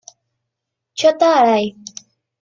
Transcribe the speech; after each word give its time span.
Shota 1.01 1.29
Arai 1.41 1.65